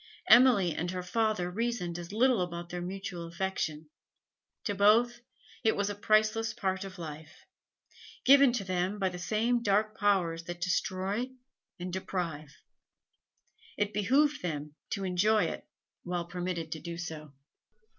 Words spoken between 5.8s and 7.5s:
a priceless part of life,